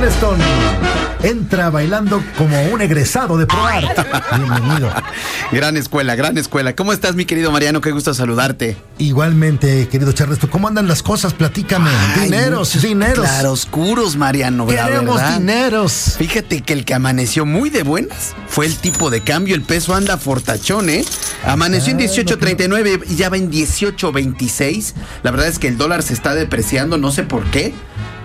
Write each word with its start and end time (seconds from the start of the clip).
Charleston. 0.00 0.38
Entra 1.22 1.70
bailando 1.70 2.22
como 2.36 2.60
un 2.70 2.82
egresado 2.82 3.38
de 3.38 3.46
ProArt. 3.46 3.98
Bienvenido. 4.36 4.90
Gran 5.50 5.78
escuela, 5.78 6.14
gran 6.14 6.36
escuela. 6.36 6.76
¿Cómo 6.76 6.92
estás, 6.92 7.14
mi 7.14 7.24
querido 7.24 7.50
Mariano? 7.50 7.80
Qué 7.80 7.92
gusto 7.92 8.12
saludarte. 8.12 8.76
Igualmente, 8.98 9.88
querido 9.88 10.12
Charleston. 10.12 10.50
¿Cómo 10.50 10.68
andan 10.68 10.86
las 10.86 11.02
cosas? 11.02 11.32
Platícame. 11.32 11.88
Ay, 12.14 12.24
dineros, 12.24 12.80
dineros. 12.82 13.24
Claroscuros, 13.26 14.16
Mariano. 14.16 14.66
Queremos 14.66 15.16
verdad. 15.16 15.38
dineros. 15.38 16.16
Fíjate 16.18 16.60
que 16.60 16.74
el 16.74 16.84
que 16.84 16.92
amaneció 16.92 17.46
muy 17.46 17.70
de 17.70 17.82
buenas 17.82 18.34
fue 18.48 18.66
el 18.66 18.76
tipo 18.76 19.08
de 19.08 19.22
cambio. 19.22 19.54
El 19.54 19.62
peso 19.62 19.94
anda 19.94 20.18
fortachón, 20.18 20.90
¿eh? 20.90 21.06
Amaneció 21.46 21.92
en 21.92 22.00
Ah, 22.00 22.02
18.39 22.02 23.04
y 23.08 23.16
ya 23.16 23.30
va 23.30 23.38
en 23.38 23.50
18.26. 23.50 24.92
La 25.22 25.30
verdad 25.30 25.48
es 25.48 25.58
que 25.58 25.68
el 25.68 25.78
dólar 25.78 26.02
se 26.02 26.12
está 26.12 26.34
depreciando, 26.34 26.98
no 26.98 27.10
sé 27.12 27.22
por 27.22 27.44
qué. 27.50 27.72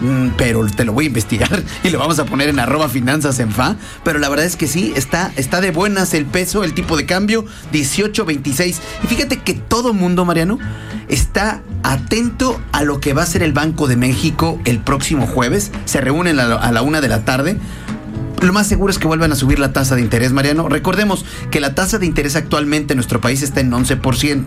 Mm, 0.00 0.28
Pero 0.36 0.66
te 0.66 0.84
lo 0.84 0.92
voy 0.92 1.04
a 1.04 1.08
investigar 1.08 1.62
y 1.84 1.90
lo 1.90 1.98
vamos 1.98 2.18
a 2.18 2.24
poner 2.24 2.48
en 2.48 2.58
arroba 2.58 2.88
finanzas 2.88 3.38
en 3.38 3.50
fa. 3.50 3.76
Pero 4.04 4.18
la 4.18 4.28
verdad 4.28 4.46
es 4.46 4.56
que 4.56 4.66
sí, 4.66 4.92
está, 4.96 5.32
está 5.36 5.60
de 5.60 5.70
buenas 5.70 6.14
el 6.14 6.26
peso, 6.26 6.64
el 6.64 6.74
tipo 6.74 6.96
de 6.96 7.06
cambio, 7.06 7.44
18.26. 7.72 8.76
Y 9.02 9.06
fíjate 9.06 9.38
que 9.38 9.54
todo 9.54 9.92
mundo, 9.92 10.24
Mariano, 10.24 10.58
está 11.08 11.62
atento 11.82 12.60
a 12.72 12.82
lo 12.82 13.00
que 13.00 13.12
va 13.12 13.22
a 13.22 13.26
ser 13.26 13.42
el 13.42 13.52
Banco 13.52 13.88
de 13.88 13.96
México 13.96 14.60
el 14.64 14.78
próximo 14.78 15.26
jueves. 15.26 15.72
Se 15.84 16.00
reúnen 16.00 16.38
a 16.38 16.46
la, 16.46 16.56
a 16.56 16.72
la 16.72 16.82
una 16.82 17.00
de 17.00 17.08
la 17.08 17.24
tarde. 17.24 17.56
Lo 18.40 18.54
más 18.54 18.66
seguro 18.66 18.90
es 18.90 18.98
que 18.98 19.06
vuelvan 19.06 19.32
a 19.32 19.36
subir 19.36 19.58
la 19.58 19.72
tasa 19.72 19.96
de 19.96 20.00
interés, 20.00 20.32
Mariano. 20.32 20.68
Recordemos 20.68 21.26
que 21.50 21.60
la 21.60 21.74
tasa 21.74 21.98
de 21.98 22.06
interés 22.06 22.36
actualmente 22.36 22.94
en 22.94 22.96
nuestro 22.96 23.20
país 23.20 23.42
está 23.42 23.60
en 23.60 23.70
11%. 23.70 24.46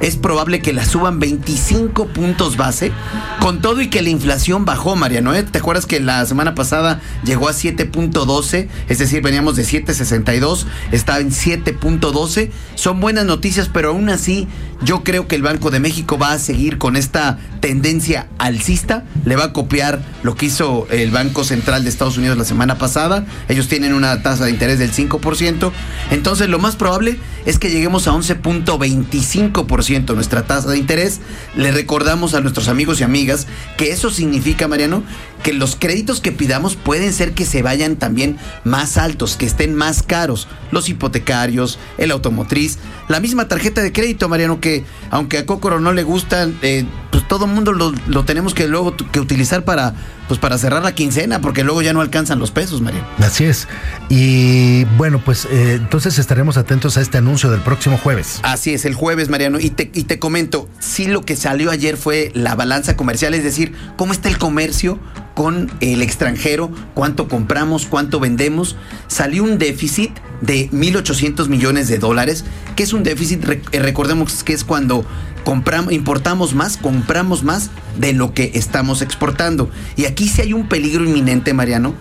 Es 0.00 0.16
probable 0.16 0.60
que 0.60 0.72
la 0.72 0.84
suban 0.84 1.18
25 1.18 2.08
puntos 2.08 2.56
base, 2.56 2.92
con 3.40 3.60
todo 3.60 3.80
y 3.80 3.88
que 3.88 4.02
la 4.02 4.10
inflación 4.10 4.64
bajó, 4.64 4.94
Mariano. 4.94 5.34
¿eh? 5.34 5.42
¿Te 5.42 5.58
acuerdas 5.58 5.86
que 5.86 5.98
la 5.98 6.24
semana 6.26 6.54
pasada 6.54 7.00
llegó 7.24 7.48
a 7.48 7.52
7.12? 7.52 8.68
Es 8.88 8.98
decir, 8.98 9.22
veníamos 9.22 9.56
de 9.56 9.64
7.62, 9.64 10.66
está 10.92 11.18
en 11.18 11.30
7.12. 11.30 12.50
Son 12.74 13.00
buenas 13.00 13.24
noticias, 13.24 13.68
pero 13.72 13.90
aún 13.90 14.10
así 14.10 14.46
yo 14.82 15.02
creo 15.02 15.26
que 15.26 15.36
el 15.36 15.42
Banco 15.42 15.70
de 15.70 15.80
México 15.80 16.18
va 16.18 16.32
a 16.32 16.38
seguir 16.38 16.78
con 16.78 16.96
esta 16.96 17.38
tendencia 17.60 18.28
alcista. 18.38 19.04
Le 19.24 19.36
va 19.36 19.44
a 19.44 19.52
copiar 19.52 20.02
lo 20.22 20.34
que 20.36 20.46
hizo 20.46 20.86
el 20.90 21.10
Banco 21.10 21.44
Central 21.44 21.84
de 21.84 21.90
Estados 21.90 22.18
Unidos 22.18 22.36
la 22.36 22.44
semana 22.44 22.76
pasada. 22.76 23.23
Ellos 23.48 23.68
tienen 23.68 23.94
una 23.94 24.22
tasa 24.22 24.44
de 24.44 24.50
interés 24.50 24.78
del 24.78 24.92
5%. 24.92 25.72
Entonces 26.10 26.48
lo 26.48 26.58
más 26.58 26.76
probable 26.76 27.18
es 27.44 27.58
que 27.58 27.70
lleguemos 27.70 28.08
a 28.08 28.12
11.25% 28.12 30.14
nuestra 30.14 30.46
tasa 30.46 30.70
de 30.70 30.78
interés. 30.78 31.20
Le 31.56 31.72
recordamos 31.72 32.34
a 32.34 32.40
nuestros 32.40 32.68
amigos 32.68 33.00
y 33.00 33.04
amigas 33.04 33.46
que 33.76 33.90
eso 33.90 34.10
significa, 34.10 34.68
Mariano, 34.68 35.02
que 35.44 35.52
los 35.52 35.76
créditos 35.76 36.20
que 36.20 36.32
pidamos 36.32 36.74
pueden 36.74 37.12
ser 37.12 37.34
que 37.34 37.44
se 37.44 37.62
vayan 37.62 37.96
también 37.96 38.38
más 38.64 38.96
altos, 38.96 39.36
que 39.36 39.44
estén 39.44 39.74
más 39.74 40.02
caros. 40.02 40.48
Los 40.72 40.88
hipotecarios, 40.88 41.78
el 41.98 42.10
automotriz, 42.10 42.78
la 43.08 43.20
misma 43.20 43.46
tarjeta 43.46 43.82
de 43.82 43.92
crédito, 43.92 44.28
Mariano, 44.28 44.58
que 44.58 44.84
aunque 45.10 45.38
a 45.38 45.46
Cocoro 45.46 45.80
no 45.80 45.92
le 45.92 46.02
gusta, 46.02 46.48
eh, 46.62 46.86
pues 47.12 47.28
todo 47.28 47.44
el 47.44 47.52
mundo 47.52 47.72
lo, 47.72 47.92
lo 48.08 48.24
tenemos 48.24 48.54
que 48.54 48.66
luego 48.66 48.96
que 48.96 49.20
utilizar 49.20 49.64
para, 49.64 49.94
pues 50.28 50.40
para 50.40 50.56
cerrar 50.56 50.82
la 50.82 50.94
quincena, 50.94 51.42
porque 51.42 51.62
luego 51.62 51.82
ya 51.82 51.92
no 51.92 52.00
alcanzan 52.00 52.38
los 52.38 52.50
pesos, 52.50 52.80
Mariano. 52.80 53.06
Así 53.18 53.44
es. 53.44 53.68
Y 54.08 54.84
bueno, 54.96 55.22
pues 55.22 55.44
eh, 55.44 55.74
entonces 55.74 56.18
estaremos 56.18 56.56
atentos 56.56 56.96
a 56.96 57.02
este 57.02 57.18
anuncio 57.18 57.50
del 57.50 57.60
próximo 57.60 57.98
jueves. 57.98 58.40
Así 58.42 58.72
es, 58.72 58.86
el 58.86 58.94
jueves, 58.94 59.28
Mariano. 59.28 59.60
Y 59.60 59.68
te, 59.68 59.90
y 59.92 60.04
te 60.04 60.18
comento, 60.18 60.70
sí 60.80 61.06
lo 61.06 61.20
que 61.20 61.36
salió 61.36 61.70
ayer 61.70 61.98
fue 61.98 62.32
la 62.34 62.54
balanza 62.54 62.96
comercial, 62.96 63.34
es 63.34 63.44
decir, 63.44 63.74
cómo 63.96 64.14
está 64.14 64.30
el 64.30 64.38
comercio 64.38 64.98
con 65.34 65.70
el 65.80 66.00
extranjero, 66.02 66.70
cuánto 66.94 67.28
compramos, 67.28 67.86
cuánto 67.86 68.20
vendemos. 68.20 68.76
Salió 69.08 69.44
un 69.44 69.58
déficit 69.58 70.12
de 70.40 70.70
1.800 70.70 71.48
millones 71.48 71.88
de 71.88 71.98
dólares, 71.98 72.44
que 72.76 72.84
es 72.84 72.92
un 72.92 73.02
déficit, 73.02 73.44
eh, 73.48 73.78
recordemos 73.80 74.44
que 74.44 74.52
es 74.52 74.64
cuando 74.64 75.04
compramos, 75.44 75.92
importamos 75.92 76.54
más, 76.54 76.76
compramos 76.76 77.42
más 77.42 77.70
de 77.98 78.12
lo 78.12 78.32
que 78.32 78.52
estamos 78.54 79.02
exportando. 79.02 79.70
Y 79.96 80.06
aquí 80.06 80.28
sí 80.28 80.40
hay 80.40 80.52
un 80.52 80.68
peligro 80.68 81.04
inminente, 81.04 81.52
Mariano, 81.52 81.94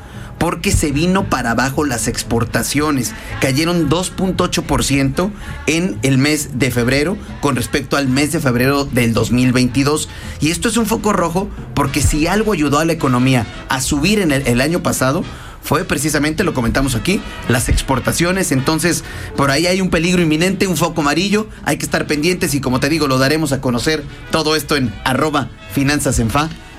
porque 0.43 0.73
se 0.73 0.91
vino 0.91 1.29
para 1.29 1.51
abajo 1.51 1.85
las 1.85 2.09
exportaciones. 2.09 3.13
Cayeron 3.39 3.89
2.8% 3.89 5.31
en 5.67 5.97
el 6.01 6.17
mes 6.17 6.59
de 6.59 6.69
febrero 6.69 7.17
con 7.39 7.55
respecto 7.55 7.95
al 7.95 8.09
mes 8.09 8.33
de 8.33 8.41
febrero 8.41 8.83
del 8.83 9.13
2022. 9.13 10.09
Y 10.41 10.51
esto 10.51 10.67
es 10.67 10.75
un 10.75 10.85
foco 10.85 11.13
rojo 11.13 11.49
porque 11.73 12.01
si 12.01 12.27
algo 12.27 12.51
ayudó 12.51 12.79
a 12.79 12.83
la 12.83 12.91
economía 12.91 13.47
a 13.69 13.79
subir 13.79 14.19
en 14.19 14.33
el, 14.33 14.59
año 14.59 14.83
pasado, 14.83 15.23
fue 15.61 15.85
precisamente, 15.85 16.43
lo 16.43 16.53
comentamos 16.53 16.95
aquí, 16.95 17.21
las 17.47 17.69
exportaciones. 17.69 18.51
Entonces, 18.51 19.05
por 19.37 19.49
ahí 19.49 19.65
hay 19.65 19.79
un 19.79 19.89
peligro 19.89 20.21
inminente, 20.21 20.67
un 20.67 20.75
foco 20.75 20.99
amarillo. 20.99 21.47
Hay 21.63 21.77
que 21.77 21.85
estar 21.85 22.05
pendientes 22.05 22.53
y 22.53 22.59
como 22.59 22.81
te 22.81 22.89
digo, 22.89 23.07
lo 23.07 23.17
daremos 23.17 23.53
a 23.53 23.61
conocer 23.61 24.03
todo 24.29 24.57
esto 24.57 24.75
en 24.75 24.93
arroba 25.05 25.47
finanzas 25.73 26.19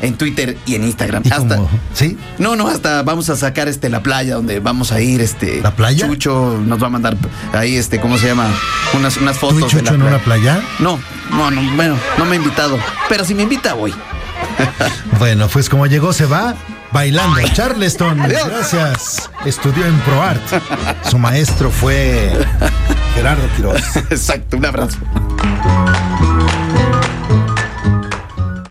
en 0.00 0.14
Twitter 0.16 0.56
y 0.66 0.74
en 0.74 0.84
Instagram. 0.84 1.22
Y 1.24 1.30
Hasta, 1.30 1.58
¿Sí? 1.94 2.18
no, 2.38 2.56
no, 2.56 2.68
hasta 2.68 3.02
vamos 3.02 3.30
a 3.30 3.36
sacar 3.36 3.68
este 3.68 3.88
la 3.88 4.02
playa 4.02 4.34
donde 4.34 4.60
vamos 4.60 4.92
a 4.92 5.00
ir, 5.00 5.20
este. 5.20 5.60
¿La 5.62 5.74
playa? 5.74 6.06
Chucho 6.06 6.58
nos 6.64 6.82
va 6.82 6.86
a 6.88 6.90
mandar 6.90 7.16
ahí, 7.52 7.76
este, 7.76 8.00
¿cómo 8.00 8.18
se 8.18 8.26
llama? 8.26 8.46
Unas, 8.94 9.16
unas 9.16 9.38
¿Tú 9.38 9.48
fotos 9.50 9.72
y 9.72 9.76
de 9.76 9.82
la 9.82 9.90
Chucho 9.90 9.94
en 9.94 10.00
playa. 10.00 10.14
una 10.16 10.24
playa? 10.24 10.62
No, 10.78 10.98
no, 11.30 11.50
no, 11.50 11.76
bueno, 11.76 11.96
no 12.18 12.24
me 12.24 12.32
ha 12.32 12.36
invitado. 12.36 12.78
Pero 13.08 13.24
si 13.24 13.34
me 13.34 13.42
invita, 13.44 13.74
voy. 13.74 13.94
Bueno, 15.18 15.48
pues 15.48 15.68
como 15.70 15.86
llegó, 15.86 16.12
se 16.12 16.26
va 16.26 16.54
bailando. 16.92 17.40
Charleston, 17.52 18.20
Adiós. 18.20 18.46
gracias. 18.48 19.30
Estudió 19.44 19.86
en 19.86 19.96
ProArt. 20.00 20.42
Su 21.08 21.18
maestro 21.18 21.70
fue 21.70 22.32
Gerardo 23.14 23.42
Quiroz. 23.56 23.96
Exacto, 24.10 24.56
un 24.56 24.66
abrazo. 24.66 24.98